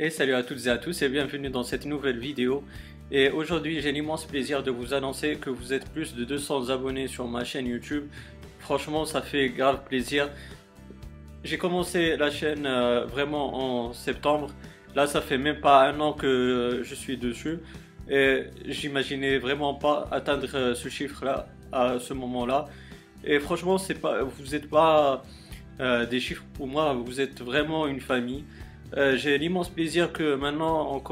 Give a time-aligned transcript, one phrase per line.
[0.00, 2.64] Et salut à toutes et à tous et bienvenue dans cette nouvelle vidéo.
[3.12, 7.06] Et aujourd'hui j'ai l'immense plaisir de vous annoncer que vous êtes plus de 200 abonnés
[7.06, 8.08] sur ma chaîne YouTube.
[8.58, 10.30] Franchement ça fait grave plaisir.
[11.44, 14.48] J'ai commencé la chaîne euh, vraiment en septembre.
[14.96, 17.60] Là ça fait même pas un an que je suis dessus.
[18.10, 22.64] Et j'imaginais vraiment pas atteindre euh, ce chiffre là à ce moment là.
[23.22, 25.22] Et franchement c'est pas, vous n'êtes pas
[25.78, 28.44] euh, des chiffres pour moi, vous êtes vraiment une famille.
[28.96, 31.02] Euh, j'ai l'immense plaisir que maintenant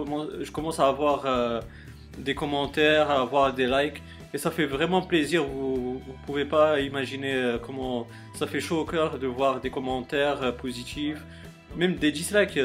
[0.41, 1.61] je commence à avoir euh,
[2.19, 4.03] des commentaires, à avoir des likes.
[4.35, 5.45] Et ça fait vraiment plaisir.
[5.45, 9.71] Vous ne pouvez pas imaginer euh, comment ça fait chaud au cœur de voir des
[9.71, 11.23] commentaires positifs.
[11.77, 12.59] Même des dislikes,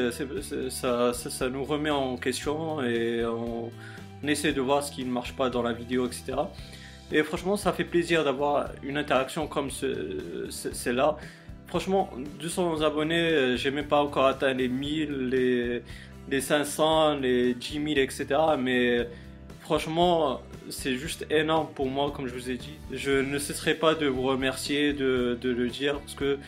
[0.68, 3.70] ça, ça, nous remet en question et on,
[4.22, 6.34] essaie de voir ce qui ne marche pas dans la vidéo, etc.
[7.10, 11.16] Et franchement, ça fait plaisir d'avoir une interaction comme celle-là.
[11.68, 15.82] Franchement, 200 abonnés, euh, j'ai même pas encore atteint les 1000, les,
[16.30, 18.26] les 500, les 10 000, etc.
[18.58, 19.06] Mais
[19.60, 22.72] franchement, c'est juste énorme pour moi, comme je vous ai dit.
[22.90, 26.38] Je ne cesserai pas de vous remercier, de, de le dire, parce que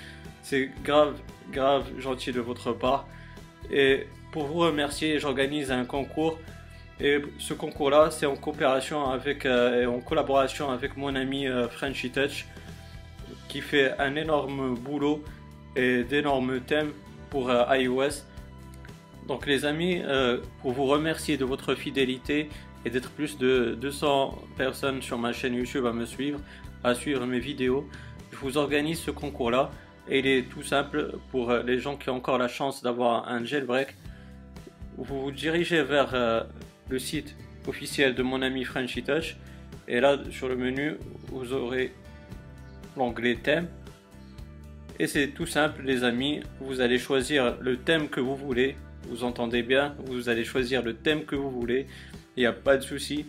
[0.43, 1.15] c'est grave,
[1.53, 3.07] grave gentil de votre part.
[3.71, 6.39] Et pour vous remercier, j'organise un concours.
[6.99, 12.11] Et ce concours-là, c'est en coopération avec, euh, en collaboration avec mon ami euh, Frenchy
[12.11, 12.47] Touch
[13.51, 15.25] qui fait un énorme boulot
[15.75, 16.93] et d'énormes thèmes
[17.31, 18.23] pour euh, iOS.
[19.27, 22.49] Donc les amis, euh, pour vous remercier de votre fidélité
[22.85, 26.39] et d'être plus de 200 personnes sur ma chaîne YouTube à me suivre,
[26.85, 27.89] à suivre mes vidéos,
[28.31, 29.71] je vous organise ce concours-là
[30.09, 33.29] et il est tout simple pour euh, les gens qui ont encore la chance d'avoir
[33.29, 33.89] un jailbreak.
[34.97, 36.47] Vous vous dirigez vers
[36.89, 37.35] le site
[37.67, 39.37] officiel de mon ami Frenchy Touch
[39.89, 40.97] et là sur le menu
[41.29, 41.95] vous aurez
[42.97, 43.69] l'onglet thème.
[44.99, 48.77] Et c'est tout simple les amis, vous allez choisir le thème que vous voulez.
[49.09, 51.87] Vous entendez bien, vous allez choisir le thème que vous voulez.
[52.37, 53.25] Il n'y a pas de souci.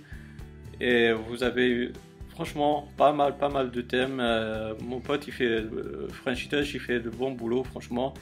[0.82, 1.94] Et vous avez
[2.30, 4.20] franchement pas mal, pas mal de thèmes.
[4.20, 8.14] Euh, mon pote, il fait euh, French il fait de bon boulot, franchement.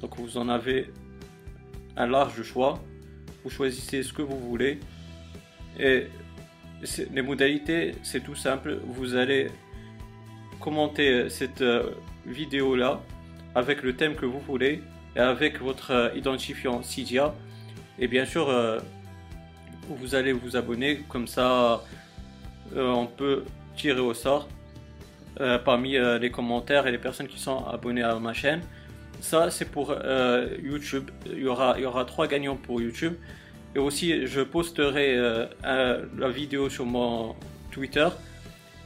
[0.00, 0.92] Donc vous en avez
[1.96, 2.82] un large choix.
[3.42, 4.78] Vous choisissez ce que vous voulez.
[5.78, 6.06] Et
[7.12, 8.78] les modalités, c'est tout simple.
[8.86, 9.48] Vous allez
[10.60, 11.90] commenter cette euh,
[12.26, 13.00] vidéo là
[13.54, 14.82] avec le thème que vous voulez
[15.16, 17.34] et avec votre euh, identifiant Cydia
[17.98, 18.78] et bien sûr euh,
[19.88, 21.82] vous allez vous abonner comme ça
[22.76, 23.42] on peut
[23.76, 24.48] tirer au sort
[25.64, 28.60] parmi les commentaires et les personnes qui sont abonnées à ma chaîne.
[29.20, 29.92] Ça c'est pour
[30.62, 31.10] YouTube.
[31.26, 33.14] Il y aura il y aura trois gagnants pour YouTube.
[33.74, 35.16] Et aussi je posterai
[35.64, 37.34] la vidéo sur mon
[37.72, 38.06] Twitter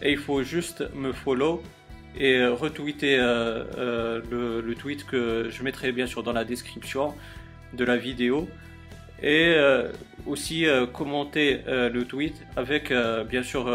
[0.02, 1.62] et il faut juste me follow
[2.18, 7.14] et retweeter euh, euh, le, tweet que je mettrai bien sûr dans la description
[7.72, 8.48] de la vidéo
[9.22, 9.90] et euh,
[10.26, 12.92] aussi commenter le tweet avec
[13.28, 13.66] bien sûr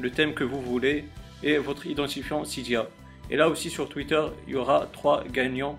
[0.00, 1.04] le thème que vous voulez
[1.42, 2.88] et votre identifiant Cydia.
[3.30, 5.78] Et là aussi sur Twitter, il y aura trois gagnants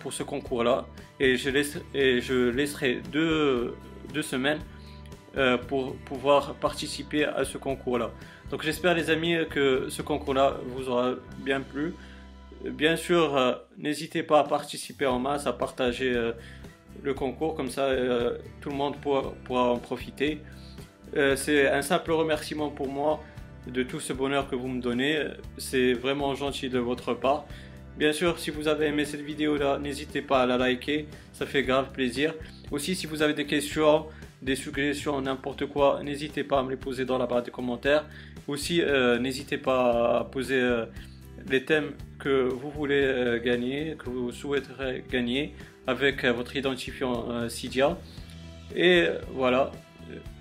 [0.00, 0.86] pour ce concours là
[1.18, 1.50] et je,
[1.94, 3.74] et je laisserai deux,
[4.12, 4.60] deux semaines
[5.36, 8.10] euh, pour pouvoir participer à ce concours-là.
[8.50, 11.12] Donc j'espère les amis que ce concours-là vous aura
[11.44, 11.94] bien plu.
[12.64, 16.32] Bien sûr, euh, n'hésitez pas à participer en masse, à partager euh,
[17.02, 17.90] le concours, comme ça
[18.62, 20.40] tout le monde pourra, en profiter.
[21.12, 23.20] C'est un simple remerciement pour moi
[23.66, 25.22] de tout ce bonheur que vous me donnez.
[25.58, 27.44] C'est vraiment gentil de votre part.
[27.98, 31.62] Bien sûr, si vous avez aimé cette vidéo-là, n'hésitez pas à la liker, ça fait
[31.62, 32.34] grave plaisir.
[32.70, 34.06] Aussi, si vous avez des questions,
[34.42, 38.04] des suggestions, n'importe quoi, n'hésitez pas à me les poser dans la barre des commentaires.
[38.48, 40.86] Aussi, euh, n'hésitez pas à poser euh,
[41.48, 45.54] les thèmes que vous voulez euh, gagner, que vous souhaiterez gagner
[45.86, 47.96] avec votre identifiant Cydia.
[48.74, 49.70] Et voilà.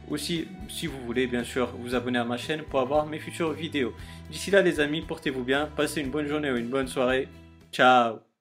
[0.10, 3.52] Aussi, si vous voulez, bien sûr, vous abonner à ma chaîne pour avoir mes futures
[3.52, 3.94] vidéos.
[4.32, 7.28] D'ici là, les amis, portez-vous bien, passez une bonne journée ou une bonne soirée.
[7.72, 8.35] Ciao